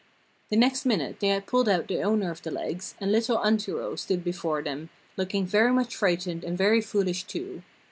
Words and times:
The 0.49 0.55
next 0.55 0.83
minute 0.83 1.19
they 1.19 1.27
had 1.27 1.45
pulled 1.45 1.69
out 1.69 1.87
the 1.87 2.01
owner 2.01 2.31
of 2.31 2.41
the 2.41 2.49
legs, 2.49 2.95
and 2.99 3.11
little 3.11 3.37
Antero 3.45 3.95
stood 3.95 4.23
before 4.23 4.63
them, 4.63 4.89
looking 5.15 5.45
very 5.45 5.71
much 5.71 5.95
frightened 5.95 6.43
and 6.43 6.57
very 6.57 6.81
foolish 6.81 7.23
too. 7.25 7.61